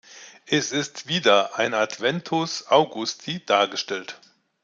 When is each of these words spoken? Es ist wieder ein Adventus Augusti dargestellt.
Es 0.47 0.71
ist 0.71 1.05
wieder 1.09 1.57
ein 1.59 1.75
Adventus 1.75 2.65
Augusti 2.69 3.45
dargestellt. 3.45 4.19